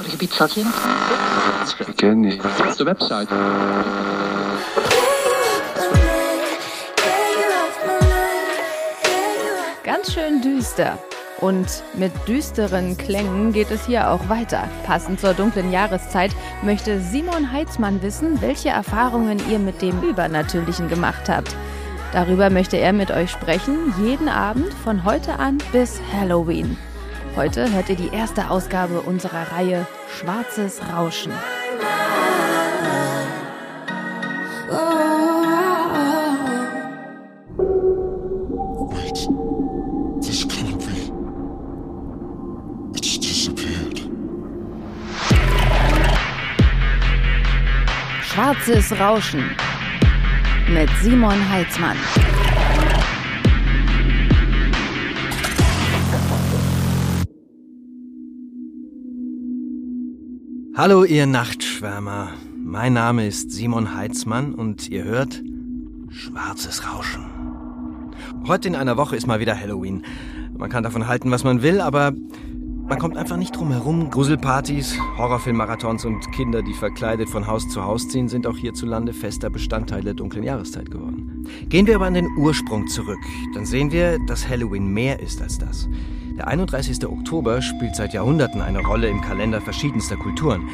[0.00, 0.62] Vorige pizzatje?
[1.86, 2.42] Ik ken niet.
[2.76, 3.28] De website.
[9.82, 10.98] Ganz schön düster.
[11.40, 14.68] Und mit düsteren Klängen geht es hier auch weiter.
[14.86, 16.30] Passend zur dunklen Jahreszeit
[16.62, 21.54] möchte Simon Heitzmann wissen, welche Erfahrungen ihr mit dem Übernatürlichen gemacht habt.
[22.12, 26.78] Darüber möchte er mit euch sprechen, jeden Abend von heute an bis Halloween.
[27.36, 29.86] Heute hört ihr die erste Ausgabe unserer Reihe
[30.18, 31.32] Schwarzes Rauschen.
[42.92, 44.10] Disappeared.
[48.22, 49.56] Schwarzes Rauschen
[50.68, 51.96] mit Simon Heitzmann.
[60.82, 65.42] Hallo ihr Nachtschwärmer, mein Name ist Simon Heitzmann und ihr hört
[66.08, 67.26] Schwarzes Rauschen.
[68.46, 70.06] Heute in einer Woche ist mal wieder Halloween.
[70.56, 72.14] Man kann davon halten, was man will, aber
[72.88, 74.08] man kommt einfach nicht drum herum.
[74.08, 79.50] Gruselpartys, Horrorfilmmarathons und Kinder, die verkleidet von Haus zu Haus ziehen, sind auch hierzulande fester
[79.50, 81.46] Bestandteil der dunklen Jahreszeit geworden.
[81.68, 83.20] Gehen wir aber an den Ursprung zurück,
[83.52, 85.90] dann sehen wir, dass Halloween mehr ist als das.
[86.40, 87.06] Der 31.
[87.06, 90.70] Oktober spielt seit Jahrhunderten eine Rolle im Kalender verschiedenster Kulturen.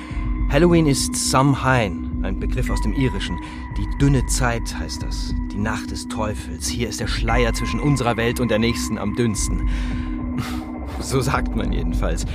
[0.49, 3.37] Halloween ist Samhain, ein Begriff aus dem Irischen.
[3.77, 6.69] Die dünne Zeit heißt das, die Nacht des Teufels.
[6.69, 9.69] Hier ist der Schleier zwischen unserer Welt und der nächsten am dünnsten.
[11.01, 12.27] So sagt man jedenfalls.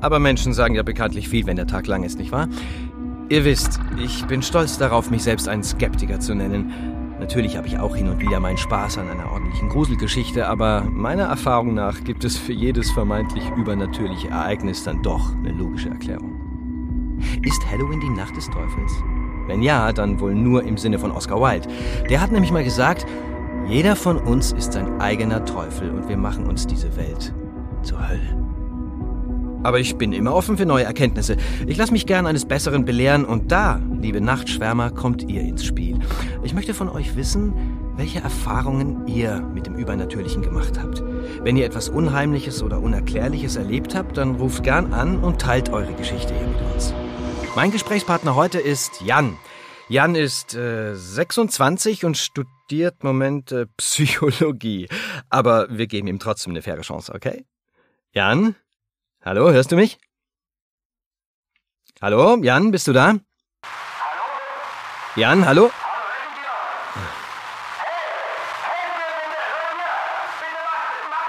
[0.00, 2.48] Aber Menschen sagen ja bekanntlich viel, wenn der Tag lang ist, nicht wahr?
[3.28, 6.72] Ihr wisst, ich bin stolz darauf, mich selbst einen Skeptiker zu nennen.
[7.20, 11.24] Natürlich habe ich auch hin und wieder meinen Spaß an einer ordentlichen Gruselgeschichte, aber meiner
[11.24, 16.34] Erfahrung nach gibt es für jedes vermeintlich übernatürliche Ereignis dann doch eine logische Erklärung.
[17.42, 18.92] Ist Halloween die Nacht des Teufels?
[19.46, 21.68] Wenn ja, dann wohl nur im Sinne von Oscar Wilde.
[22.08, 23.06] Der hat nämlich mal gesagt,
[23.68, 27.32] jeder von uns ist sein eigener Teufel und wir machen uns diese Welt
[27.82, 28.53] zur Hölle.
[29.64, 31.36] Aber ich bin immer offen für neue Erkenntnisse.
[31.66, 35.98] Ich lasse mich gern eines Besseren belehren und da, liebe Nachtschwärmer, kommt ihr ins Spiel.
[36.42, 37.54] Ich möchte von euch wissen,
[37.96, 41.02] welche Erfahrungen ihr mit dem Übernatürlichen gemacht habt.
[41.42, 45.94] Wenn ihr etwas Unheimliches oder Unerklärliches erlebt habt, dann ruft gern an und teilt eure
[45.94, 46.92] Geschichte hier mit uns.
[47.56, 49.38] Mein Gesprächspartner heute ist Jan.
[49.88, 54.88] Jan ist äh, 26 und studiert Moment äh, Psychologie.
[55.30, 57.46] Aber wir geben ihm trotzdem eine faire Chance, okay?
[58.12, 58.56] Jan?
[59.24, 59.98] Hallo, hörst du mich?
[62.02, 63.14] Hallo, Jan, bist du da?
[65.16, 65.70] Jan, hallo?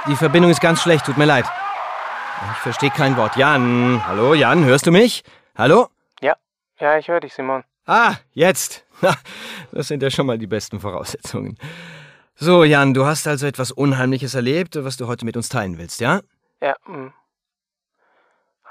[0.10, 1.46] Die Verbindung ist ganz schlecht, tut mir leid.
[2.52, 3.38] Ich verstehe kein Wort.
[3.38, 5.24] Jan, hallo, Jan, hörst du mich?
[5.58, 5.88] Hallo?
[6.20, 6.36] Ja,
[6.82, 7.64] ja, ich höre dich, Simon.
[7.86, 8.86] Ah, jetzt.
[9.72, 11.58] Das sind ja schon mal die besten Voraussetzungen.
[12.36, 16.02] So, Jan, du hast also etwas Unheimliches erlebt, was du heute mit uns teilen willst,
[16.02, 16.20] ja?
[16.62, 17.14] Ja, hm.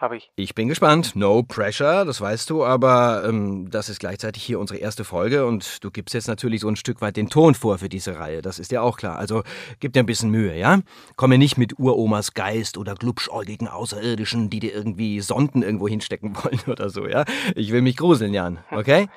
[0.04, 0.30] Habe ich.
[0.36, 1.16] Ich bin gespannt.
[1.16, 5.82] No pressure, das weißt du, aber ähm, das ist gleichzeitig hier unsere erste Folge und
[5.82, 8.42] du gibst jetzt natürlich so ein Stück weit den Ton vor für diese Reihe.
[8.42, 9.16] Das ist dir auch klar.
[9.16, 9.44] Also
[9.80, 10.80] gib dir ein bisschen Mühe, ja?
[11.16, 16.60] Komme nicht mit Uromas Geist oder glubschäugigen Außerirdischen, die dir irgendwie Sonden irgendwo hinstecken wollen
[16.66, 17.24] oder so, ja?
[17.54, 19.08] Ich will mich gruseln, Jan, okay?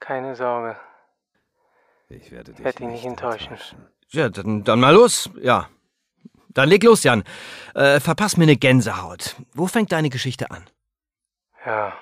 [0.00, 0.78] Keine Sorge.
[2.08, 3.58] Ich werde dich, Werd dich nicht enttäuschen.
[4.12, 5.68] Ja, dann, dann mal los, ja.
[6.54, 7.24] Dann leg los, Jan.
[7.74, 9.36] Äh, verpass mir eine Gänsehaut.
[9.52, 10.64] Wo fängt deine Geschichte an?
[11.66, 11.92] Ja,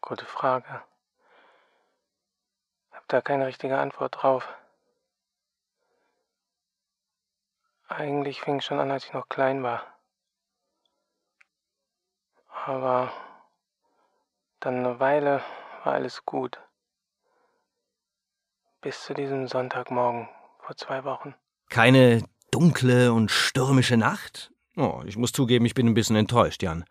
[0.00, 0.82] gute Frage.
[2.92, 4.48] Hab da keine richtige Antwort drauf.
[7.88, 9.82] Eigentlich fing es schon an, als ich noch klein war.
[12.64, 13.12] Aber
[14.60, 15.42] dann eine Weile
[15.84, 16.58] war alles gut.
[18.80, 20.28] Bis zu diesem Sonntagmorgen
[20.60, 21.34] vor zwei Wochen.
[21.68, 22.24] Keine
[22.56, 24.50] dunkle und stürmische Nacht?
[24.78, 26.86] Oh, ich muss zugeben, ich bin ein bisschen enttäuscht, Jan.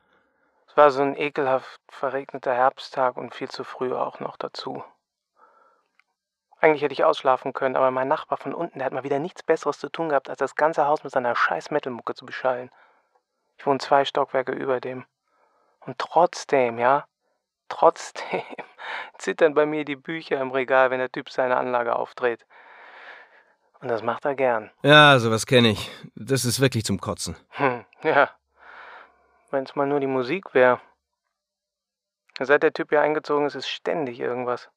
[0.68, 4.84] Es war so ein ekelhaft verregneter Herbsttag und viel zu früh auch noch dazu.
[6.60, 9.42] Eigentlich hätte ich ausschlafen können, aber mein Nachbar von unten, der hat mal wieder nichts
[9.42, 12.70] Besseres zu tun gehabt, als das ganze Haus mit seiner scheiß Metalmucke zu beschallen.
[13.58, 15.04] Ich wohne zwei Stockwerke über dem.
[15.80, 17.06] Und trotzdem, ja,
[17.70, 18.44] trotzdem
[19.18, 22.46] zittern bei mir die Bücher im Regal, wenn der Typ seine Anlage aufdreht.
[23.88, 24.72] Das macht er gern.
[24.82, 25.92] Ja, sowas kenne ich.
[26.16, 27.36] Das ist wirklich zum Kotzen.
[27.50, 28.32] Hm, ja.
[29.52, 30.80] Wenn's mal nur die Musik wäre.
[32.40, 34.70] Seit der Typ hier eingezogen ist, ist ständig irgendwas.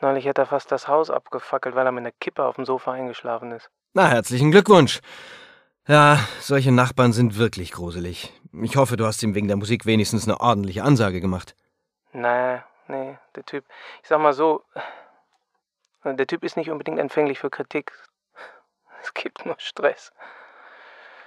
[0.00, 2.92] Neulich hätte er fast das Haus abgefackelt, weil er mit einer Kippe auf dem Sofa
[2.92, 3.70] eingeschlafen ist.
[3.92, 5.00] Na, herzlichen Glückwunsch.
[5.88, 8.32] Ja, solche Nachbarn sind wirklich gruselig.
[8.52, 11.56] Ich hoffe, du hast ihm wegen der Musik wenigstens eine ordentliche Ansage gemacht.
[12.12, 13.64] Nee, nee, der Typ.
[14.00, 14.62] Ich sag mal so,
[16.04, 17.92] der Typ ist nicht unbedingt empfänglich für Kritik.
[19.04, 20.12] Es gibt nur Stress.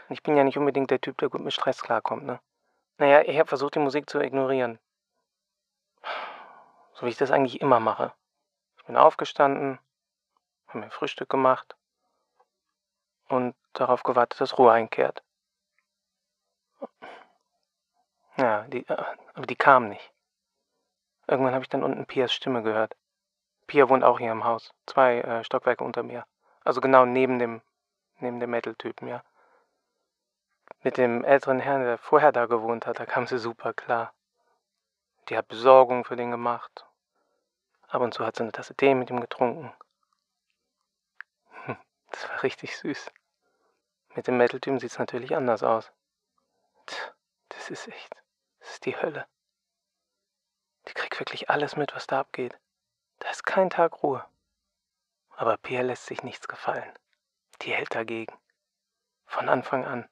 [0.09, 2.39] Ich bin ja nicht unbedingt der Typ, der gut mit Stress klarkommt, ne?
[2.97, 4.79] Naja, ich habe versucht, die Musik zu ignorieren.
[6.93, 8.13] So wie ich das eigentlich immer mache.
[8.77, 9.79] Ich bin aufgestanden,
[10.67, 11.75] habe mir Frühstück gemacht
[13.27, 15.21] und darauf gewartet, dass Ruhe einkehrt.
[18.37, 20.13] Ja, die, äh, aber die kam nicht.
[21.27, 22.95] Irgendwann habe ich dann unten Pias Stimme gehört.
[23.67, 26.25] Pia wohnt auch hier im Haus, zwei äh, Stockwerke unter mir.
[26.65, 27.61] Also genau neben dem,
[28.19, 29.23] neben dem Metal-Typen, ja.
[30.81, 34.13] Mit dem älteren Herrn, der vorher da gewohnt hat, da kam sie super klar.
[35.29, 36.87] Die hat Besorgung für den gemacht.
[37.87, 39.71] Ab und zu hat sie eine Tasse Tee mit ihm getrunken.
[41.65, 41.77] Hm,
[42.09, 43.11] das war richtig süß.
[44.15, 45.91] Mit dem Metal-Typen sieht's natürlich anders aus.
[47.49, 48.15] Das ist echt,
[48.59, 49.27] das ist die Hölle.
[50.87, 52.57] Die kriegt wirklich alles mit, was da abgeht.
[53.19, 54.25] Da ist kein Tag Ruhe.
[55.37, 56.91] Aber Pia lässt sich nichts gefallen.
[57.61, 58.33] Die hält dagegen.
[59.25, 60.07] Von Anfang an.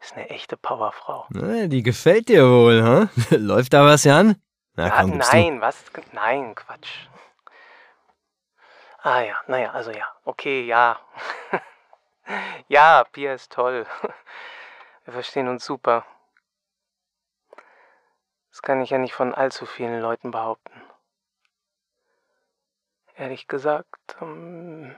[0.00, 1.26] Ist eine echte Powerfrau.
[1.30, 3.10] Na, die gefällt dir wohl, hm?
[3.46, 4.40] Läuft da was, Jan?
[4.74, 5.60] Na, komm, ah, nein, du.
[5.60, 5.84] was?
[6.12, 7.08] Nein, Quatsch.
[9.02, 10.06] Ah ja, naja, also ja.
[10.24, 10.98] Okay, ja.
[12.68, 13.86] ja, Pia ist toll.
[15.04, 16.04] Wir verstehen uns super.
[18.50, 20.87] Das kann ich ja nicht von allzu vielen Leuten behaupten.
[23.18, 24.94] Ehrlich gesagt, ähm,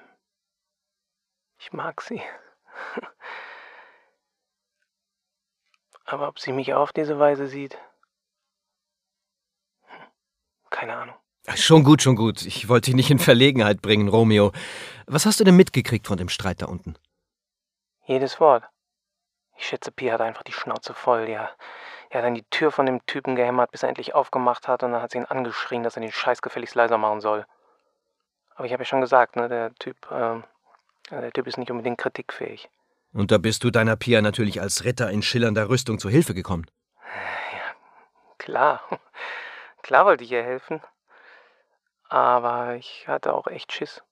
[1.58, 2.20] ich mag sie.
[6.04, 7.78] Aber ob sie mich auf diese Weise sieht?
[10.68, 11.14] Keine Ahnung.
[11.54, 12.42] Schon gut, schon gut.
[12.42, 14.52] Ich wollte dich nicht in Verlegenheit bringen, Romeo.
[15.06, 16.96] Was hast du denn mitgekriegt von dem Streit da unten?
[18.04, 18.64] Jedes Wort.
[19.56, 21.26] Ich schätze, Pia hat einfach die Schnauze voll.
[21.30, 21.50] Ja,
[22.10, 24.92] er hat dann die Tür von dem Typen gehämmert, bis er endlich aufgemacht hat, und
[24.92, 27.46] dann hat sie ihn angeschrien, dass er den Scheiß gefälligst leiser machen soll.
[28.60, 30.38] Aber ich habe ja schon gesagt, ne, der Typ, äh,
[31.10, 32.68] der Typ ist nicht unbedingt kritikfähig.
[33.14, 36.66] Und da bist du deiner Pia natürlich als Ritter in schillernder Rüstung zu Hilfe gekommen.
[37.54, 37.74] Ja,
[38.36, 38.82] klar.
[39.82, 40.82] Klar wollte ich ihr helfen.
[42.10, 44.02] Aber ich hatte auch echt Schiss.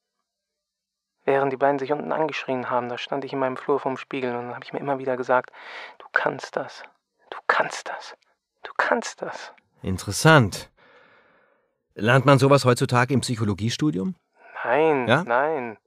[1.27, 4.35] Während die beiden sich unten angeschrien haben, da stand ich in meinem Flur vorm Spiegel
[4.35, 5.51] und dann habe ich mir immer wieder gesagt,
[5.99, 6.85] du kannst das.
[7.29, 8.17] Du kannst das.
[8.63, 9.53] Du kannst das.
[9.83, 10.71] Interessant.
[11.95, 14.15] Lernt man sowas heutzutage im Psychologiestudium?
[14.69, 15.25] Nein, ja?
[15.25, 15.79] nein.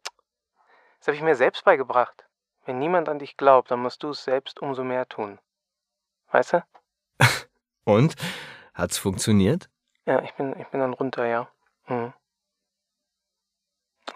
[0.97, 2.25] Das habe ich mir selbst beigebracht.
[2.65, 5.37] Wenn niemand an dich glaubt, dann musst du es selbst umso mehr tun.
[6.31, 6.63] Weißt du?
[7.85, 8.15] Und?
[8.73, 9.69] Hat's funktioniert?
[10.05, 11.47] Ja, ich bin, ich bin dann runter, ja.
[11.87, 12.13] Mhm.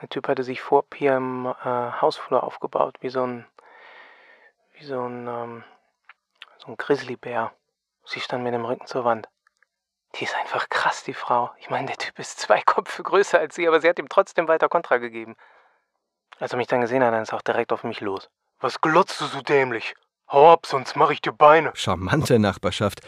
[0.01, 1.63] Der Typ hatte sich vor Pia im äh,
[2.01, 3.45] Hausflur aufgebaut, wie so ein,
[4.73, 5.63] wie so ein, ähm,
[6.57, 7.53] so ein Grizzlybär.
[8.05, 9.29] Sie stand mit dem Rücken zur Wand.
[10.15, 11.51] Die ist einfach krass, die Frau.
[11.57, 14.47] Ich meine, der Typ ist zwei Köpfe größer als sie, aber sie hat ihm trotzdem
[14.47, 15.35] weiter Kontra gegeben.
[16.39, 18.29] Als er mich dann gesehen hat, dann ist er auch direkt auf mich los.
[18.59, 19.95] Was glotzt du so dämlich?
[20.29, 21.71] Hau ab, sonst mach ich dir Beine.
[21.75, 23.01] Charmante Nachbarschaft.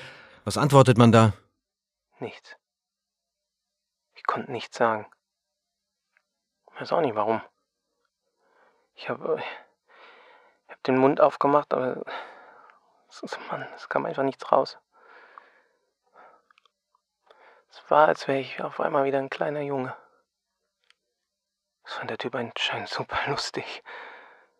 [0.43, 1.33] Was antwortet man da?
[2.19, 2.55] Nichts.
[4.13, 5.07] Ich konnte nichts sagen.
[6.79, 7.41] Weiß auch nicht warum.
[8.95, 9.41] Ich habe
[10.67, 12.03] ich hab den Mund aufgemacht, aber
[13.49, 14.77] Mann, es kam einfach nichts raus.
[17.77, 19.95] Es war, als wäre ich auf einmal wieder ein kleiner Junge.
[21.83, 23.83] Das fand der Typ anscheinend super lustig.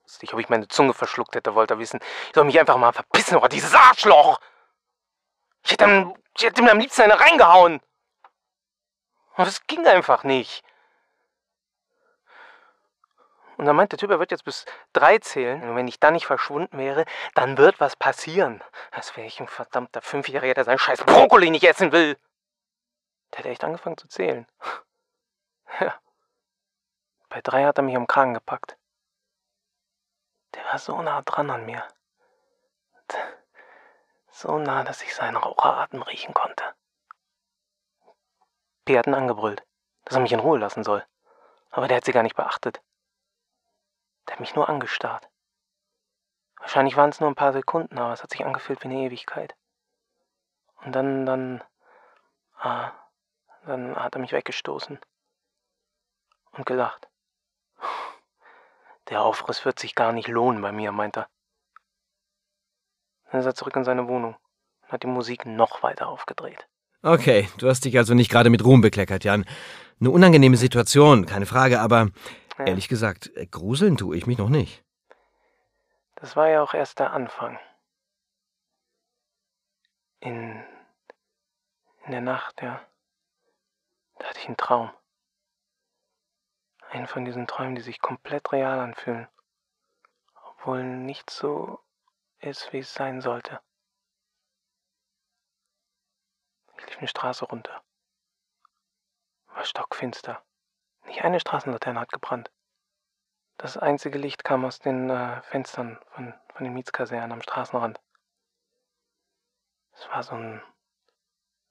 [0.04, 2.00] Lustig, ob ich meine Zunge verschluckt hätte, wollte er wissen.
[2.28, 4.40] Ich soll mich einfach mal verpissen, oder dieses Arschloch!
[5.64, 7.82] Ich hätte, ihm, ich hätte ihm am liebsten eine reingehauen.
[9.34, 10.64] Aber das ging einfach nicht.
[13.58, 15.68] Und dann meint der Typ, er wird jetzt bis drei zählen.
[15.68, 18.64] Und wenn ich dann nicht verschwunden wäre, dann wird was passieren.
[18.92, 22.18] Als wäre ich ein verdammter Fünfjähriger, der seinen scheiß Brokkoli nicht essen will.
[23.32, 24.48] Der hat echt angefangen zu zählen.
[25.82, 25.94] Ja.
[27.30, 28.78] Bei drei hat er mich am Kragen gepackt.
[30.56, 31.86] Der war so nah dran an mir.
[34.32, 36.64] So nah, dass ich seinen Raucheratem riechen konnte.
[38.86, 39.66] P hat ihn angebrüllt,
[40.06, 41.06] dass er mich in Ruhe lassen soll.
[41.70, 42.82] Aber der hat sie gar nicht beachtet.
[44.28, 45.30] Der hat mich nur angestarrt.
[46.60, 49.56] Wahrscheinlich waren es nur ein paar Sekunden, aber es hat sich angefühlt wie eine Ewigkeit.
[50.84, 51.64] Und dann, dann,
[52.60, 52.92] ah,
[53.68, 55.00] dann hat er mich weggestoßen
[56.52, 57.08] und gelacht.
[59.10, 61.28] Der Aufriss wird sich gar nicht lohnen bei mir, meint er.
[63.32, 64.36] Dann ist er zurück in seine Wohnung
[64.84, 66.68] und hat die Musik noch weiter aufgedreht.
[67.04, 69.46] Okay, du hast dich also nicht gerade mit Ruhm bekleckert, Jan.
[70.00, 72.10] Eine unangenehme Situation, keine Frage, aber
[72.58, 72.66] ja.
[72.66, 74.84] ehrlich gesagt, gruseln tue ich mich noch nicht.
[76.16, 77.60] Das war ja auch erst der Anfang.
[80.20, 80.64] In,
[82.06, 82.82] in der Nacht, ja,
[84.20, 84.92] da hatte ich einen Traum.
[86.90, 89.28] Einen von diesen Träumen, die sich komplett real anfühlen,
[90.44, 91.84] obwohl nichts so
[92.40, 93.60] ist, wie es sein sollte.
[96.78, 97.84] Ich lief eine Straße runter.
[99.48, 100.46] War stockfinster.
[101.06, 102.52] Nicht eine Straßenlaterne hat gebrannt.
[103.58, 108.00] Das einzige Licht kam aus den äh, Fenstern von, von den Mietskasernen am Straßenrand.
[109.94, 110.62] Es war so ein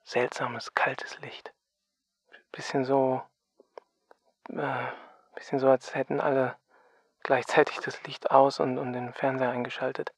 [0.02, 1.54] seltsames, kaltes Licht.
[2.56, 3.22] Bisschen so,
[4.48, 4.86] äh,
[5.34, 6.56] bisschen so, als hätten alle
[7.22, 10.14] gleichzeitig das Licht aus und, und den Fernseher eingeschaltet.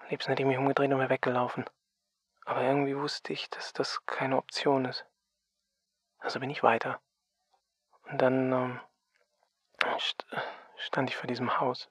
[0.00, 1.68] Am liebsten hätte ich mich umgedreht und wäre weggelaufen.
[2.46, 5.04] Aber irgendwie wusste ich, dass das keine Option ist.
[6.20, 7.00] Also bin ich weiter.
[8.04, 8.80] Und dann ähm,
[10.78, 11.90] stand ich vor diesem Haus.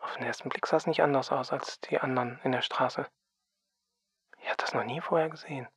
[0.00, 3.06] Auf den ersten Blick sah es nicht anders aus als die anderen in der Straße.
[4.38, 5.68] Ich hatte das noch nie vorher gesehen.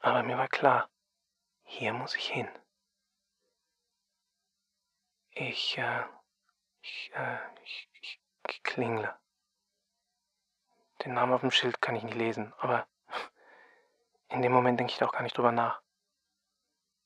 [0.00, 0.90] Aber mir war klar,
[1.70, 2.48] hier muss ich hin.
[5.30, 6.04] Ich, äh,
[6.82, 7.88] ich, äh, ich,
[8.48, 9.16] ich, klingle.
[11.04, 12.88] Den Namen auf dem Schild kann ich nicht lesen, aber
[14.28, 15.80] in dem Moment denke ich auch gar nicht drüber nach.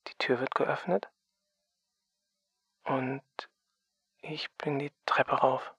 [0.08, 1.10] Die Tür wird geöffnet
[2.84, 3.22] und
[4.22, 5.74] ich bin die Treppe rauf.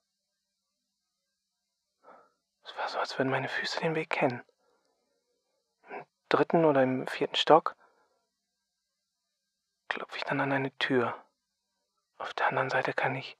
[2.62, 4.44] Es war so, als würden meine Füße den Weg kennen.
[5.88, 7.76] Im dritten oder im vierten Stock
[9.96, 11.14] klopfe ich dann an eine Tür.
[12.18, 13.38] Auf der anderen Seite kann ich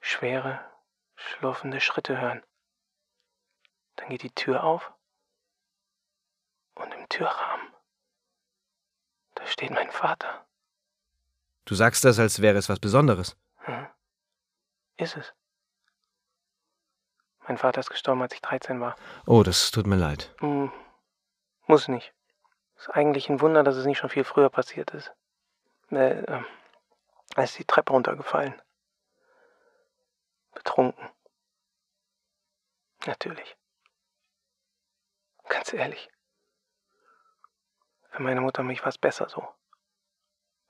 [0.00, 0.58] schwere,
[1.14, 2.42] schlurfende Schritte hören.
[3.94, 4.92] Dann geht die Tür auf
[6.74, 7.68] und im Türrahmen,
[9.36, 10.44] da steht mein Vater.
[11.64, 13.36] Du sagst das, als wäre es was Besonderes.
[13.58, 13.86] Hm.
[14.96, 15.32] Ist es.
[17.46, 18.96] Mein Vater ist gestorben, als ich 13 war.
[19.26, 20.34] Oh, das tut mir leid.
[20.40, 20.72] Hm.
[21.68, 22.12] Muss nicht.
[22.76, 25.14] Ist eigentlich ein Wunder, dass es nicht schon viel früher passiert ist.
[25.92, 26.42] Äh, äh,
[27.36, 28.60] er ist die Treppe runtergefallen.
[30.54, 31.10] Betrunken.
[33.06, 33.56] Natürlich.
[35.48, 36.10] Ganz ehrlich.
[38.10, 39.46] Für meine Mutter und mich war es besser so.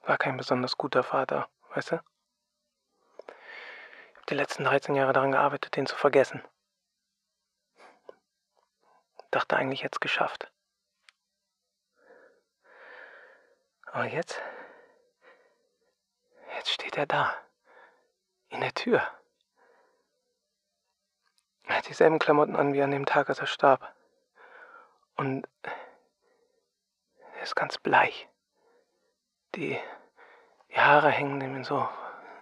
[0.00, 1.96] War kein besonders guter Vater, weißt du?
[1.96, 6.42] Ich habe die letzten 13 Jahre daran gearbeitet, den zu vergessen.
[9.30, 10.50] Dachte eigentlich jetzt geschafft.
[13.86, 14.40] Aber jetzt
[16.92, 17.34] steht er da,
[18.50, 19.02] in der Tür.
[21.64, 23.94] Er hat dieselben Klamotten an wie an dem Tag, als er starb.
[25.16, 25.48] Und
[27.34, 28.28] er ist ganz bleich.
[29.54, 29.80] Die,
[30.68, 31.88] die Haare hängen ihm in so,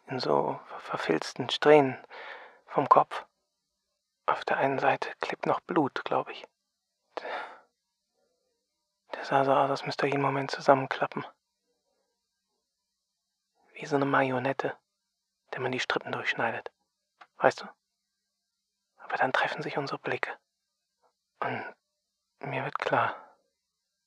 [0.08, 1.96] in so verfilzten Strähnen
[2.66, 3.24] vom Kopf.
[4.26, 6.44] Auf der einen Seite klebt noch Blut, glaube ich.
[9.14, 11.24] Der, sah so aus, als müsste er jeden Moment zusammenklappen.
[13.80, 14.76] Wie so eine Marionette,
[15.54, 16.70] der man die Strippen durchschneidet.
[17.38, 17.66] Weißt du?
[18.98, 20.38] Aber dann treffen sich unsere Blicke.
[21.38, 21.64] Und
[22.40, 23.16] mir wird klar,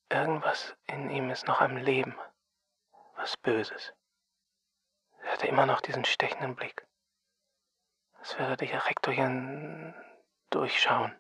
[0.10, 2.16] irgendwas in ihm ist noch am Leben.
[3.16, 3.96] Was Böses.
[5.24, 6.86] Er hatte immer noch diesen stechenden Blick.
[8.20, 9.96] Als würde er direkt durch ihn
[10.52, 11.20] durchschauen.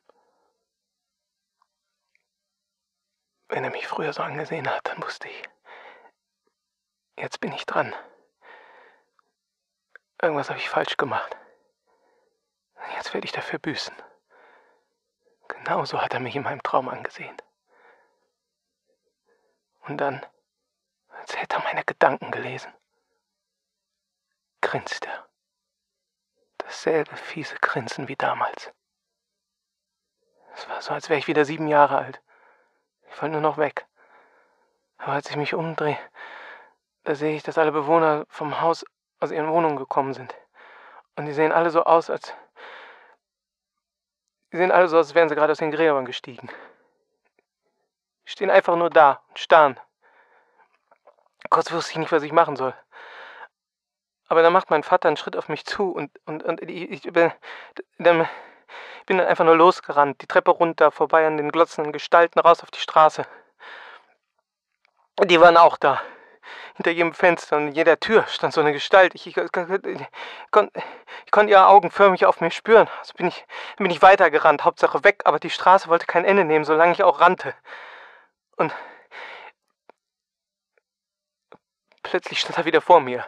[3.48, 5.44] Wenn er mich früher so angesehen hat, dann wusste ich,
[7.18, 7.96] jetzt bin ich dran.
[10.24, 11.36] Irgendwas habe ich falsch gemacht.
[12.96, 13.94] Jetzt werde ich dafür büßen.
[15.50, 17.36] Genauso hat er mich in meinem Traum angesehen.
[19.82, 20.26] Und dann,
[21.10, 22.74] als hätte er meine Gedanken gelesen,
[24.62, 25.28] grinst er.
[26.58, 28.72] Dasselbe fiese Grinsen wie damals.
[30.54, 32.22] Es war so, als wäre ich wieder sieben Jahre alt.
[33.10, 33.88] Ich wollte nur noch weg.
[35.00, 36.00] Aber als ich mich umdrehe,
[37.04, 38.86] da sehe ich, dass alle Bewohner vom Haus
[39.24, 40.36] aus ihren Wohnungen gekommen sind.
[41.16, 42.34] Und die sehen alle so aus, als
[44.52, 46.48] Sie sehen alle so aus, als wären sie gerade aus den Gräbern gestiegen.
[48.28, 49.80] Die stehen einfach nur da und starren.
[51.50, 52.76] Kurz wusste ich nicht, was ich machen soll.
[54.28, 57.32] Aber dann macht mein Vater einen Schritt auf mich zu und, und, und ich, bin,
[57.98, 58.22] dann,
[59.00, 62.62] ich bin dann einfach nur losgerannt, die Treppe runter, vorbei an den glotzenden Gestalten, raus
[62.62, 63.26] auf die Straße.
[65.24, 66.00] Die waren auch da
[66.76, 69.14] hinter jedem Fenster und jeder Tür stand so eine Gestalt.
[69.16, 70.82] Ich, ich, ich, ich konnte
[71.32, 72.88] konnt ihre Augen förmlich auf mir spüren.
[73.00, 73.46] Also bin ich,
[73.78, 77.20] bin ich weitergerannt, Hauptsache weg, aber die Straße wollte kein Ende nehmen, solange ich auch
[77.20, 77.54] rannte.
[78.56, 78.74] Und
[82.02, 83.26] plötzlich stand er wieder vor mir.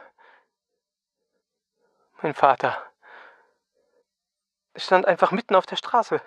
[2.22, 2.82] Mein Vater.
[4.74, 6.22] Er stand einfach mitten auf der Straße.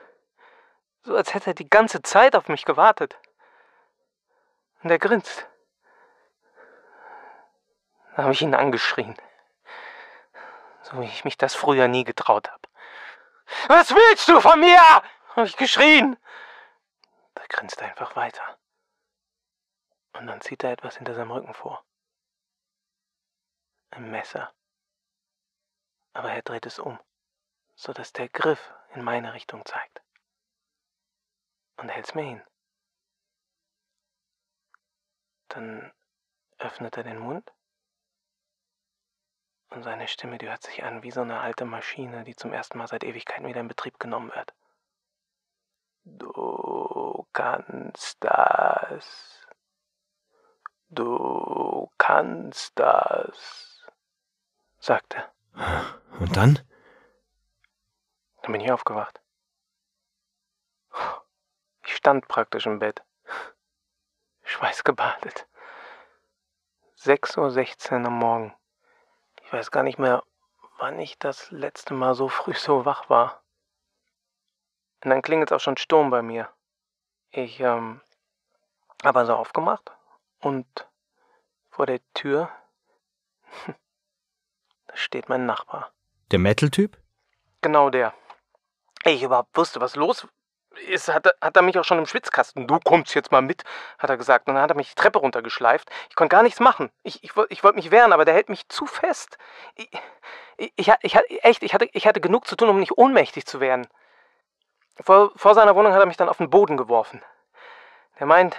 [1.03, 3.19] So als hätte er die ganze Zeit auf mich gewartet.
[4.83, 5.49] Und er grinst.
[8.19, 9.17] Da habe ich ihn angeschrien.
[10.83, 12.69] So wie ich mich das früher nie getraut habe.
[13.69, 14.83] Was willst du von mir?
[15.37, 16.17] habe ich geschrien.
[17.35, 18.59] Da grinst er einfach weiter.
[20.15, 21.85] Und dann zieht er etwas hinter seinem Rücken vor.
[23.91, 24.53] Ein Messer.
[26.13, 26.99] Aber er dreht es um,
[27.77, 30.03] so dass der Griff in meine Richtung zeigt.
[31.77, 32.43] Und hält's mir hin.
[35.47, 35.93] Dann
[36.59, 37.49] öffnet er den Mund
[39.71, 42.79] und seine Stimme, die hört sich an wie so eine alte Maschine, die zum ersten
[42.79, 44.55] Mal seit Ewigkeiten wieder in Betrieb genommen wird.
[46.05, 49.47] Du kannst das.
[50.91, 53.85] Du kannst das,
[54.79, 55.23] sagte.
[56.19, 56.59] Und dann?
[58.43, 59.21] Dann bin ich aufgewacht.
[61.85, 63.03] Ich stand praktisch im Bett.
[64.45, 65.47] Schweißgebadet.
[66.97, 68.55] 6.16 Uhr am Morgen.
[69.49, 70.23] Ich weiß gar nicht mehr,
[70.77, 73.43] wann ich das letzte Mal so früh so wach war.
[75.03, 76.51] Und dann klingelt auch schon Sturm bei mir.
[77.31, 78.03] Ich, ähm,
[79.03, 79.91] habe also aufgemacht
[80.41, 80.67] und
[81.71, 82.51] vor der Tür,
[84.87, 85.95] da steht mein Nachbar.
[86.31, 86.99] Der Metal-Typ?
[87.63, 88.13] Genau der.
[89.07, 90.29] Ich überhaupt wusste, was los
[90.89, 92.67] ist, hat er, hat er mich auch schon im Schwitzkasten.
[92.67, 93.65] Du kommst jetzt mal mit,
[93.99, 94.49] hat er gesagt.
[94.49, 95.91] Und dann hat er mich die Treppe runtergeschleift.
[96.11, 96.91] Ich konnte gar nichts machen.
[97.03, 99.39] Ich, ich, ich wollte mich wehren, aber der hält mich zu fest.
[99.75, 99.91] Ich,
[100.57, 103.61] ich, ich, ich, echt, ich hatte, ich hatte genug zu tun, um nicht ohnmächtig zu
[103.61, 103.87] werden.
[105.01, 107.23] Vor, vor seiner Wohnung hat er mich dann auf den Boden geworfen.
[108.19, 108.57] Der meint,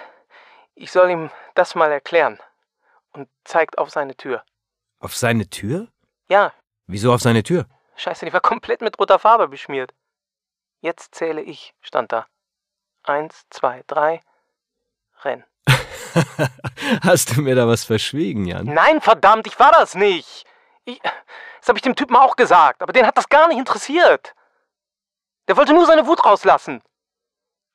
[0.74, 2.38] ich soll ihm das mal erklären.
[3.12, 4.44] Und zeigt auf seine Tür.
[5.00, 5.88] Auf seine Tür?
[6.28, 6.52] Ja.
[6.86, 7.66] Wieso auf seine Tür?
[7.96, 9.92] Scheiße, die war komplett mit roter Farbe beschmiert.
[10.80, 12.26] Jetzt zähle ich, stand da.
[13.02, 14.20] Eins, zwei, drei,
[15.22, 15.44] renn.
[17.02, 18.64] Hast du mir da was verschwiegen, Jan?
[18.66, 20.46] Nein, verdammt, ich war das nicht.
[20.84, 24.34] Ich, das habe ich dem Typen auch gesagt, aber den hat das gar nicht interessiert.
[25.48, 26.82] Der wollte nur seine Wut rauslassen.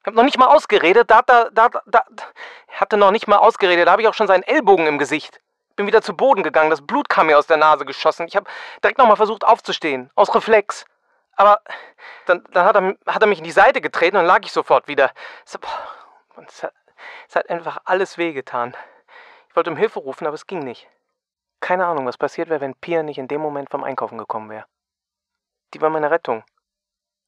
[0.01, 2.05] Ich habe noch nicht mal ausgeredet, da hat er, da, da,
[2.69, 5.41] hatte noch nicht mal ausgeredet, da habe ich auch schon seinen Ellbogen im Gesicht.
[5.75, 8.27] Bin wieder zu Boden gegangen, das Blut kam mir aus der Nase geschossen.
[8.27, 8.49] Ich habe
[8.83, 10.85] direkt nochmal versucht aufzustehen, aus Reflex.
[11.35, 11.61] Aber
[12.25, 14.87] dann, dann hat, er, hat er mich in die Seite getreten und lag ich sofort
[14.87, 15.11] wieder.
[15.45, 15.57] Es,
[16.47, 16.73] es, hat,
[17.27, 18.75] es hat einfach alles wehgetan.
[19.49, 20.89] Ich wollte um Hilfe rufen, aber es ging nicht.
[21.59, 24.65] Keine Ahnung, was passiert wäre, wenn Pia nicht in dem Moment vom Einkaufen gekommen wäre.
[25.73, 26.43] Die war meine Rettung.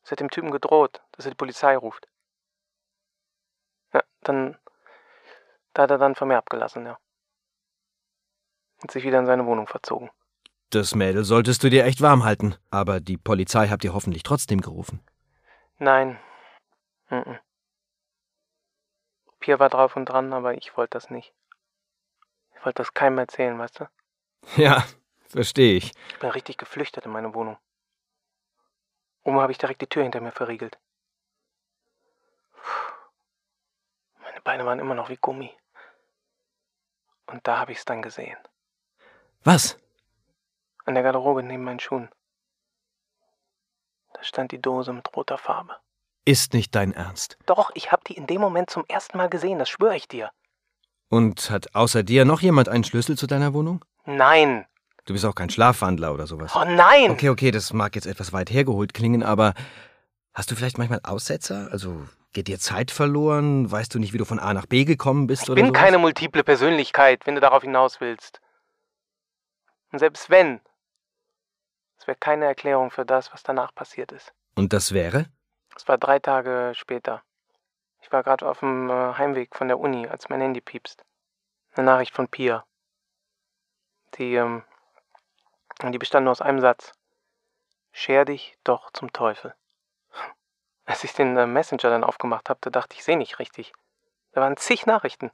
[0.03, 2.07] Sie hat dem Typen gedroht, dass er die Polizei ruft.
[3.93, 4.57] Ja, dann.
[5.73, 6.97] Da hat er dann von mir abgelassen, ja.
[8.81, 10.09] Und sich wieder in seine Wohnung verzogen.
[10.69, 12.55] Das Mädel solltest du dir echt warm halten.
[12.71, 15.01] Aber die Polizei habt ihr hoffentlich trotzdem gerufen.
[15.79, 16.19] Nein.
[17.09, 17.39] Mhm.
[19.39, 21.33] Pia war drauf und dran, aber ich wollte das nicht.
[22.55, 23.89] Ich wollte das keinem erzählen, weißt du?
[24.57, 24.85] Ja,
[25.27, 25.93] verstehe ich.
[26.09, 27.57] Ich bin richtig geflüchtet in meine Wohnung.
[29.23, 30.77] Oben habe ich direkt die Tür hinter mir verriegelt.
[34.21, 35.53] Meine Beine waren immer noch wie Gummi.
[37.27, 38.37] Und da habe ich es dann gesehen.
[39.43, 39.77] Was?
[40.87, 42.07] An der Garderobe neben meinen Schuhen.
[44.13, 45.75] Da stand die Dose mit roter Farbe.
[46.23, 47.37] Ist nicht dein Ernst.
[47.45, 50.31] Doch, ich habe die in dem Moment zum ersten Mal gesehen, das schwöre ich dir.
[51.09, 53.83] Und hat außer dir noch jemand einen Schlüssel zu deiner Wohnung?
[54.05, 54.65] Nein.
[55.03, 56.53] Du bist auch kein Schlafwandler oder sowas.
[56.55, 57.11] Oh nein!
[57.11, 59.55] Okay, okay, das mag jetzt etwas weit hergeholt klingen, aber
[60.33, 61.67] hast du vielleicht manchmal Aussetzer?
[61.71, 63.69] Also geht dir Zeit verloren?
[63.69, 65.81] Weißt du nicht, wie du von A nach B gekommen bist ich bin sowas?
[65.81, 68.39] keine multiple Persönlichkeit, wenn du darauf hinaus willst.
[69.91, 70.61] Und selbst wenn,
[72.07, 74.33] es wäre keine Erklärung für das, was danach passiert ist.
[74.55, 75.25] Und das wäre?
[75.75, 77.21] Es war drei Tage später.
[78.01, 81.03] Ich war gerade auf dem äh, Heimweg von der Uni, als mein Handy piepst.
[81.73, 82.65] Eine Nachricht von Pia.
[84.13, 84.63] Die, ähm,
[85.83, 86.93] die bestand nur aus einem Satz.
[87.91, 89.53] Scher dich doch zum Teufel.
[90.85, 93.73] Als ich den äh, Messenger dann aufgemacht habe, da dachte ich, ich sehe nicht richtig.
[94.31, 95.29] Da waren zig Nachrichten.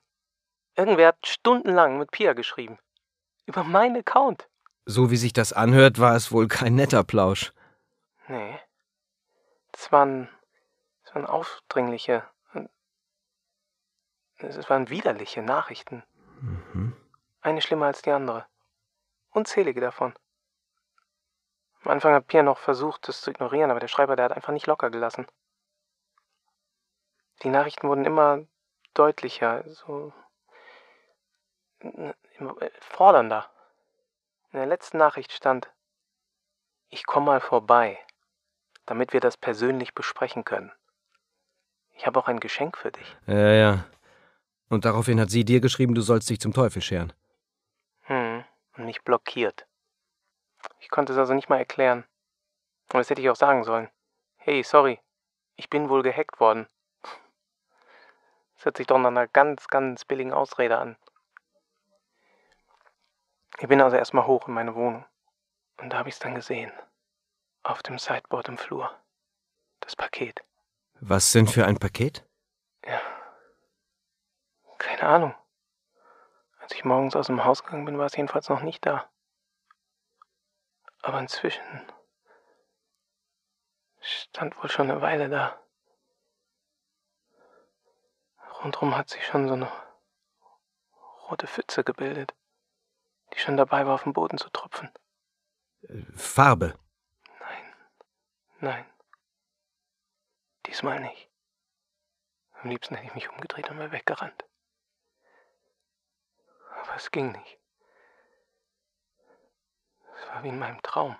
[0.76, 2.80] Irgendwer hat stundenlang mit Pia geschrieben.
[3.46, 4.50] Über meinen Account.
[4.86, 7.54] So wie sich das anhört, war es wohl kein netter Plausch.
[8.28, 8.60] Nee.
[9.72, 10.30] Das waren,
[11.04, 12.24] das waren aufdringliche,
[14.38, 16.04] es waren widerliche Nachrichten.
[16.42, 16.96] Mhm.
[17.42, 18.46] Eine schlimmer als die andere.
[19.32, 20.14] Unzählige davon.
[21.84, 24.54] Am Anfang hat Pierre noch versucht, das zu ignorieren, aber der Schreiber, der hat einfach
[24.54, 25.28] nicht locker gelassen.
[27.42, 28.46] Die Nachrichten wurden immer
[28.94, 30.14] deutlicher, so
[32.80, 33.50] fordernder.
[34.54, 35.72] In der letzten Nachricht stand,
[36.90, 38.00] ich komm mal vorbei.
[38.86, 40.72] damit wir das persönlich besprechen können.
[41.92, 43.18] Ich habe auch ein Geschenk für dich.
[43.28, 43.86] Ja, ja.
[44.70, 47.14] Und daraufhin hat sie dir geschrieben, du sollst dich zum Teufel scheren.
[48.02, 48.44] Hm,
[48.76, 49.66] und mich blockiert.
[50.80, 52.04] Ich konnte es also nicht mal erklären.
[52.92, 53.90] Und das hätte ich auch sagen sollen.
[54.36, 55.00] Hey, sorry,
[55.56, 56.68] ich bin wohl gehackt worden.
[58.56, 60.96] Das hört sich doch nach einer ganz, ganz billigen Ausrede an.
[63.60, 65.06] Ich bin also erstmal hoch in meine Wohnung.
[65.78, 66.72] Und da habe ich es dann gesehen.
[67.64, 68.94] Auf dem Sideboard im Flur.
[69.80, 70.44] Das Paket.
[71.00, 72.26] Was denn für ein Paket?
[72.86, 73.02] Ja.
[74.78, 75.36] Keine Ahnung.
[76.60, 79.10] Als ich morgens aus dem Haus gegangen bin, war es jedenfalls noch nicht da.
[81.02, 81.64] Aber inzwischen
[84.00, 85.60] stand wohl schon eine Weile da.
[88.64, 89.72] Rundrum hat sich schon so eine
[91.30, 92.34] rote Pfütze gebildet,
[93.34, 94.92] die schon dabei war, auf den Boden zu tropfen.
[96.16, 96.78] Farbe.
[97.40, 97.74] Nein,
[98.60, 98.86] nein.
[100.66, 101.30] Diesmal nicht.
[102.62, 104.46] Am liebsten hätte ich mich umgedreht und wäre weggerannt.
[106.82, 107.60] Aber es ging nicht.
[110.16, 111.18] Es war wie in meinem Traum.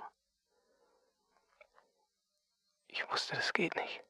[2.88, 4.04] Ich wusste, das geht nicht.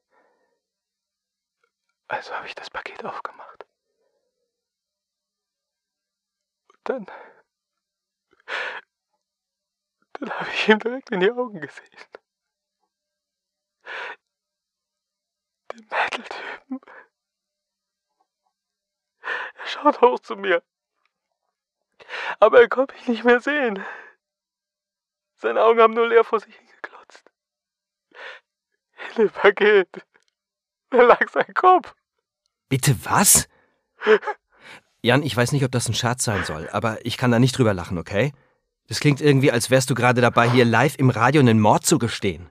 [2.06, 3.66] Also habe ich das Paket aufgemacht.
[6.68, 7.06] Und dann.
[10.24, 11.84] Dann habe ich ihm direkt in die Augen gesehen.
[15.70, 16.80] Den Metal-Typen.
[19.20, 20.62] Er schaut hoch zu mir.
[22.40, 23.84] Aber er konnte mich nicht mehr sehen.
[25.36, 27.30] Seine Augen haben nur leer vor sich hingeklotzt.
[29.10, 29.90] In dem Paket.
[30.88, 31.94] Da lag sein Kopf.
[32.70, 33.46] Bitte was?
[35.02, 37.58] Jan, ich weiß nicht, ob das ein Scherz sein soll, aber ich kann da nicht
[37.58, 38.32] drüber lachen, okay?
[38.88, 41.98] Das klingt irgendwie, als wärst du gerade dabei, hier live im Radio einen Mord zu
[41.98, 42.50] gestehen.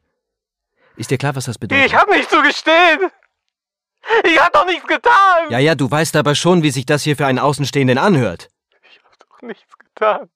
[0.95, 1.85] Ist dir klar, was das bedeutet?
[1.85, 3.11] Ich hab nicht zu gestehen.
[4.25, 5.49] Ich hab doch nichts getan.
[5.49, 8.49] Ja, ja, du weißt aber schon, wie sich das hier für einen Außenstehenden anhört.
[8.89, 10.29] Ich hab doch nichts getan.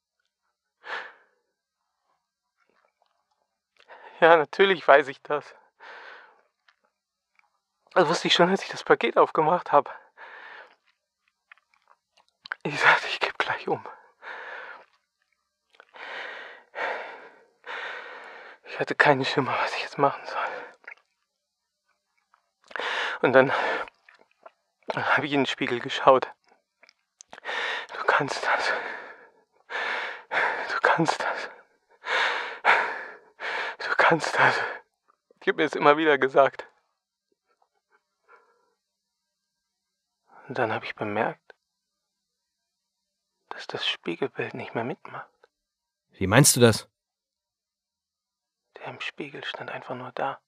[4.20, 5.54] Ja, natürlich weiß ich das.
[7.92, 9.90] Das wusste ich schon, als ich das Paket aufgemacht habe.
[12.62, 13.84] Ich sagte, ich gebe gleich um.
[18.78, 20.46] Ich hatte keine Schimmer, was ich jetzt machen soll.
[23.22, 23.52] Und dann
[24.94, 26.28] habe ich in den Spiegel geschaut.
[27.92, 28.72] Du kannst das.
[30.70, 31.50] Du kannst das.
[33.78, 34.60] Du kannst das.
[35.40, 36.68] Ich habe mir das immer wieder gesagt.
[40.46, 41.52] Und dann habe ich bemerkt,
[43.48, 45.28] dass das Spiegelbild nicht mehr mitmacht.
[46.10, 46.88] Wie meinst du das?
[48.88, 50.40] Im Spiegel stand einfach nur da.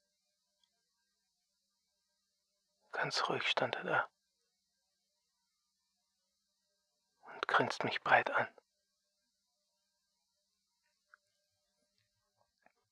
[2.93, 4.09] Ganz ruhig stand er da.
[7.21, 8.49] Und grinst mich breit an.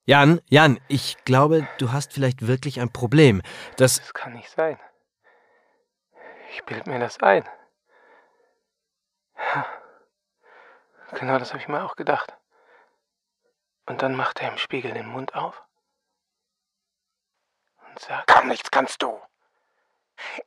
[0.04, 3.42] Jan, Jan, ich glaube, du hast vielleicht wirklich ein Problem.
[3.76, 4.00] Das.
[4.00, 4.78] Das kann nicht sein.
[6.52, 7.48] Ich bild mir das ein.
[9.36, 9.66] Ja.
[11.12, 12.37] Genau das habe ich mir auch gedacht.
[13.88, 15.62] Und dann macht er im Spiegel den Mund auf
[17.88, 19.18] und sagt, Komm, nichts kannst du.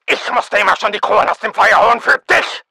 [0.05, 2.63] Ich musste immer schon die Kohlen aus dem Feuer holen für dich.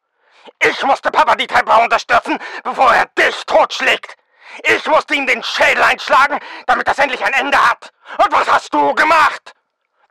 [0.63, 4.17] Ich musste Papa die Treppe unterstürzen, bevor er dich totschlägt.
[4.63, 7.93] Ich musste ihm den Schädel einschlagen, damit das endlich ein Ende hat.
[8.19, 9.53] Und was hast du gemacht?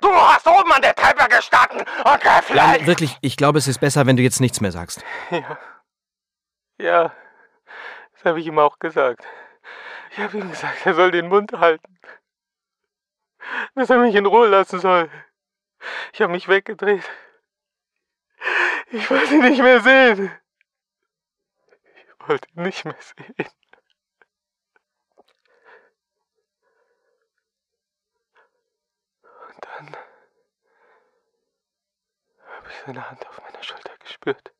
[0.01, 2.85] Du hast oben an der Treppe gestanden und geflasht.
[2.85, 5.03] wirklich, ich glaube, es ist besser, wenn du jetzt nichts mehr sagst.
[5.29, 5.57] ja,
[6.77, 7.13] ja,
[8.13, 9.25] das habe ich ihm auch gesagt.
[10.11, 11.99] Ich habe ihm gesagt, er soll den Mund halten.
[13.75, 15.09] Dass er mich in Ruhe lassen soll.
[16.13, 17.09] Ich habe mich weggedreht.
[18.91, 20.31] Ich wollte ihn nicht mehr sehen.
[21.95, 23.49] Ich wollte ihn nicht mehr sehen.
[29.47, 29.97] Und dann
[32.55, 34.53] habe ich seine Hand auf meiner Schulter gespürt.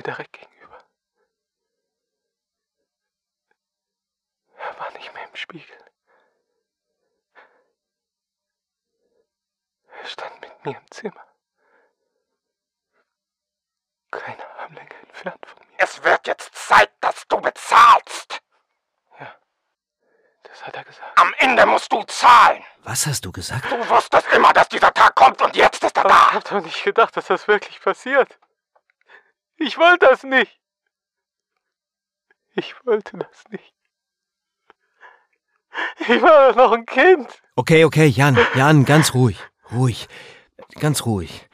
[0.00, 0.78] Mir direkt gegenüber.
[4.56, 5.76] Er war nicht mehr im Spiegel.
[10.00, 11.26] Er stand mit mir im Zimmer.
[14.10, 15.74] Keine Armlänge entfernt von mir.
[15.76, 18.40] Es wird jetzt Zeit, dass du bezahlst.
[20.44, 21.20] Das hat er gesagt.
[21.20, 22.64] Am Ende musst du zahlen.
[22.84, 23.70] Was hast du gesagt?
[23.70, 26.32] Du wusstest immer, dass dieser Tag kommt und jetzt ist er Aber ich da.
[26.32, 28.38] hab doch nicht gedacht, dass das wirklich passiert.
[29.60, 30.58] Ich wollte das nicht.
[32.54, 33.74] Ich wollte das nicht.
[36.00, 37.42] Ich war doch noch ein Kind.
[37.56, 39.38] Okay, okay, Jan, Jan, ganz ruhig.
[39.70, 40.08] Ruhig.
[40.80, 41.48] Ganz ruhig.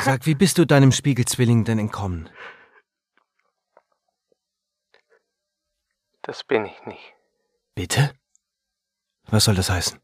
[0.00, 2.28] Sag, wie bist du deinem Spiegelzwilling denn entkommen?
[6.20, 7.14] Das bin ich nicht.
[7.74, 8.14] Bitte?
[9.24, 9.98] Was soll das heißen?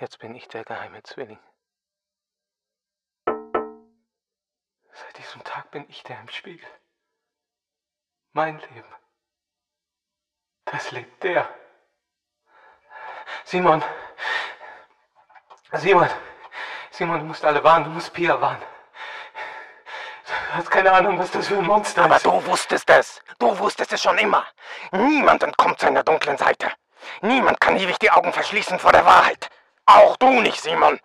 [0.00, 1.38] Jetzt bin ich der geheime Zwilling.
[4.98, 6.68] Seit diesem Tag bin ich der im Spiegel.
[8.32, 8.94] Mein Leben.
[10.64, 11.48] Das lebt der.
[13.44, 13.82] Simon.
[15.72, 16.08] Simon.
[16.90, 17.84] Simon, du musst alle warnen.
[17.84, 18.62] Du musst Pia warnen.
[20.26, 22.24] Du hast keine Ahnung, was das für ein Monster Aber ist.
[22.24, 23.22] du wusstest es.
[23.38, 24.46] Du wusstest es schon immer.
[24.92, 26.72] Niemand entkommt seiner dunklen Seite.
[27.20, 29.50] Niemand kann ewig die Augen verschließen vor der Wahrheit.
[29.84, 30.98] Auch du nicht, Simon.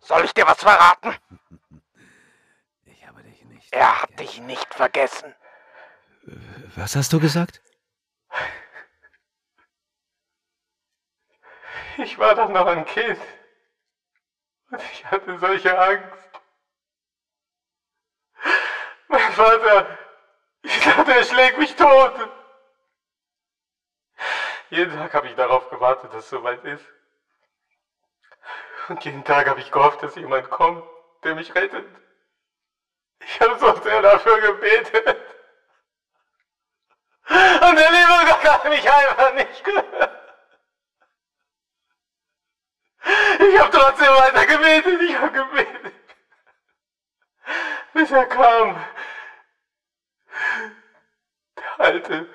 [0.00, 1.16] Soll ich dir was verraten?
[2.84, 3.61] Ich habe dich nicht.
[3.72, 5.34] Er hat dich nicht vergessen.
[6.76, 7.62] Was hast du gesagt?
[11.96, 13.20] Ich war doch noch ein Kind.
[14.70, 16.30] Und ich hatte solche Angst.
[19.08, 19.98] Mein Vater,
[20.62, 22.30] ich dachte, er schlägt mich tot.
[24.68, 26.84] Jeden Tag habe ich darauf gewartet, dass es soweit ist.
[28.88, 30.84] Und jeden Tag habe ich gehofft, dass jemand kommt,
[31.24, 31.86] der mich rettet.
[33.26, 35.18] Ich habe so sehr dafür gebetet.
[37.28, 40.22] Und der liebe Gott hat mich einfach nicht gehört.
[43.04, 45.94] Ich habe trotzdem weiter gebetet, ich habe gebetet.
[47.92, 48.84] Bis er kam.
[51.56, 52.28] Der Alte.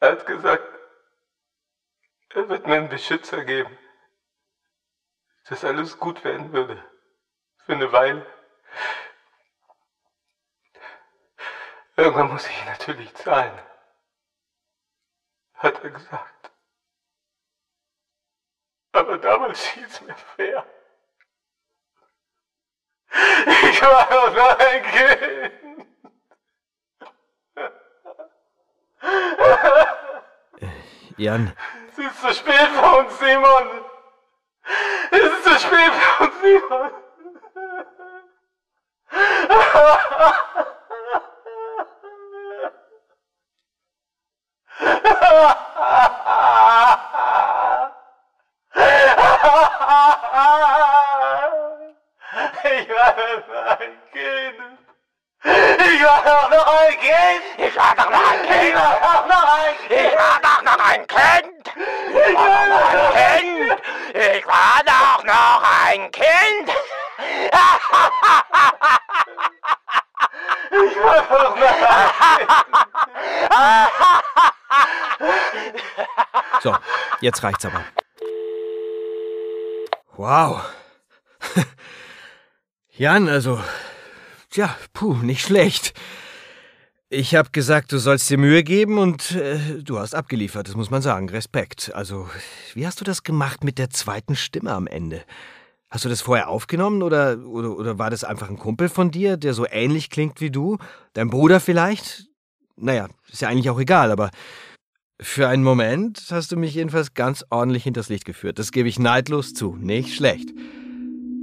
[0.00, 0.78] Er hat gesagt,
[2.30, 3.76] er wird mir einen Beschützer geben.
[5.48, 6.82] Dass alles gut werden würde.
[7.68, 8.26] Für eine Weile.
[11.96, 13.60] Irgendwann muss ich natürlich zahlen.
[15.52, 16.50] Hat er gesagt.
[18.92, 20.64] Aber damals es mir fair.
[23.10, 25.88] Ich war noch ein Kind.
[31.18, 31.54] Jan,
[31.90, 33.84] Es ist zu spät für uns, Simon.
[35.10, 37.07] Es ist zu spät für uns, Simon.
[39.48, 39.54] Ich
[52.90, 54.60] war noch ein Kind.
[55.44, 57.42] Ich war doch noch ein Kind.
[57.56, 58.74] Ich war doch noch ein Ich Kind.
[58.74, 59.98] war doch noch ein Kind.
[59.98, 61.72] Ich war doch noch ein Kind.
[62.14, 63.80] Ich war doch noch ein Kind.
[64.36, 66.70] Ich war doch noch ein Kind.
[76.62, 76.76] so,
[77.20, 77.82] jetzt reicht's aber.
[80.16, 80.62] Wow.
[82.96, 83.60] Jan, also,
[84.50, 85.94] tja, puh, nicht schlecht.
[87.10, 90.90] Ich hab gesagt, du sollst dir Mühe geben und äh, du hast abgeliefert, das muss
[90.90, 91.30] man sagen.
[91.30, 91.90] Respekt.
[91.94, 92.28] Also,
[92.74, 95.24] wie hast du das gemacht mit der zweiten Stimme am Ende?
[95.90, 99.36] Hast du das vorher aufgenommen oder, oder, oder war das einfach ein Kumpel von dir,
[99.38, 100.76] der so ähnlich klingt wie du?
[101.14, 102.26] Dein Bruder vielleicht?
[102.76, 104.30] Naja, ist ja eigentlich auch egal, aber
[105.20, 108.58] für einen Moment hast du mich jedenfalls ganz ordentlich hinters Licht geführt.
[108.58, 109.76] Das gebe ich neidlos zu.
[109.76, 110.50] Nicht schlecht.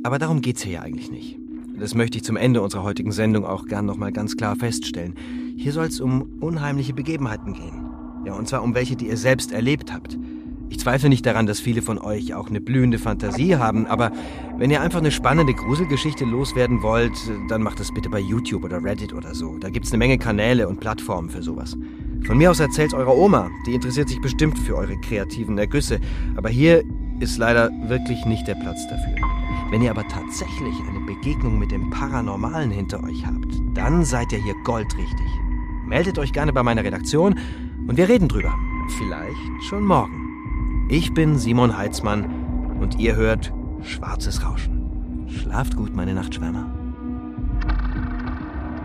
[0.03, 1.37] Aber darum geht's hier ja eigentlich nicht.
[1.79, 5.15] Das möchte ich zum Ende unserer heutigen Sendung auch gern nochmal ganz klar feststellen.
[5.57, 7.89] Hier soll es um unheimliche Begebenheiten gehen.
[8.25, 10.17] Ja, und zwar um welche, die ihr selbst erlebt habt.
[10.69, 14.11] Ich zweifle nicht daran, dass viele von euch auch eine blühende Fantasie haben, aber
[14.57, 17.13] wenn ihr einfach eine spannende Gruselgeschichte loswerden wollt,
[17.49, 19.57] dann macht das bitte bei YouTube oder Reddit oder so.
[19.57, 21.77] Da gibt's eine Menge Kanäle und Plattformen für sowas.
[22.25, 25.99] Von mir aus erzählt's eurer Oma, die interessiert sich bestimmt für eure kreativen Ergüsse,
[26.35, 26.83] aber hier
[27.19, 29.15] ist leider wirklich nicht der Platz dafür.
[29.69, 34.43] Wenn ihr aber tatsächlich eine Begegnung mit dem Paranormalen hinter euch habt, dann seid ihr
[34.43, 35.27] hier goldrichtig.
[35.85, 37.37] Meldet euch gerne bei meiner Redaktion
[37.87, 38.53] und wir reden drüber.
[38.97, 40.24] Vielleicht schon morgen.
[40.87, 45.27] Ich bin Simon Heitzmann und ihr hört Schwarzes Rauschen.
[45.27, 46.69] Schlaft gut, meine Nachtschwärmer.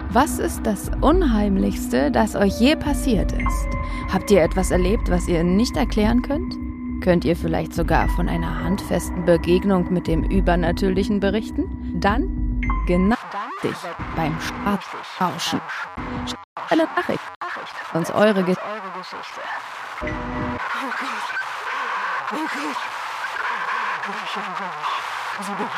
[0.08, 3.68] Was ist das Unheimlichste, das euch je passiert ist?
[4.10, 6.54] Habt ihr etwas erlebt, was ihr nicht erklären könnt?
[7.02, 12.00] Könnt ihr vielleicht sogar von einer handfesten Begegnung mit dem Übernatürlichen berichten?
[12.00, 13.16] Dann genau
[13.62, 13.76] dich
[14.16, 15.60] beim Schwarzrauschen.
[16.66, 17.94] Stelle Nachricht Nachricht.
[17.94, 18.70] Uns eure Geschichte.
[20.02, 20.06] Oh
[20.98, 21.39] Gott.
[22.30, 22.38] Gott.
[25.42, 25.68] Simon,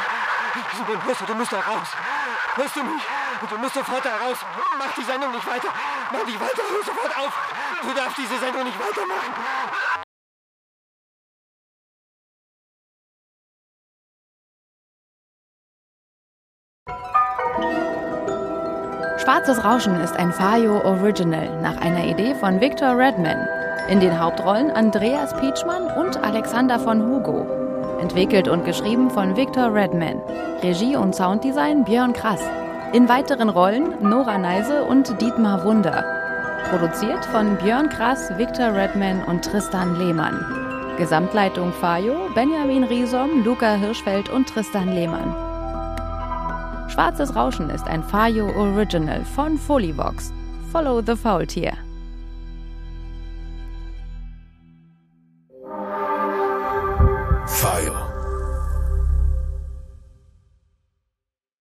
[0.76, 1.88] Simon, hörst du, du musst da raus.
[2.54, 3.02] Hörst du mich?
[3.48, 4.38] Du musst sofort da raus.
[4.78, 5.68] Mach die Sendung nicht weiter.
[6.12, 6.62] Mach nicht weiter.
[6.70, 7.32] Hör sofort auf.
[7.82, 9.32] Du darfst diese Sendung nicht weitermachen.
[19.18, 23.61] Schwarzes Rauschen ist ein Fayo Original nach einer Idee von Victor Redman.
[23.88, 27.46] In den Hauptrollen Andreas Pietschmann und Alexander von Hugo.
[28.00, 30.20] Entwickelt und geschrieben von Victor Redman.
[30.62, 32.40] Regie und Sounddesign Björn Krass.
[32.92, 36.04] In weiteren Rollen Nora Neise und Dietmar Wunder.
[36.70, 40.44] Produziert von Björn Krass, Victor Redman und Tristan Lehmann.
[40.96, 45.34] Gesamtleitung Fayo, Benjamin Riesom, Luca Hirschfeld und Tristan Lehmann.
[46.88, 50.32] Schwarzes Rauschen ist ein Fayo Original von Folivox.
[50.70, 51.72] Follow the Faultier.